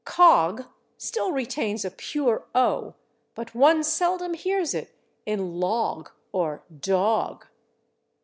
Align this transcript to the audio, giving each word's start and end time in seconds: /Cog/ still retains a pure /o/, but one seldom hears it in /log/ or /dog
/Cog/ 0.03 0.65
still 0.97 1.31
retains 1.31 1.85
a 1.85 1.91
pure 1.91 2.47
/o/, 2.55 2.95
but 3.35 3.53
one 3.53 3.83
seldom 3.83 4.33
hears 4.33 4.73
it 4.73 4.89
in 5.27 5.59
/log/ 5.59 6.07
or 6.31 6.63
/dog 6.75 7.43